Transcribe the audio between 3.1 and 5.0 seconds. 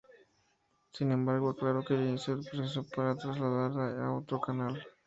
trasladarla a otro canal.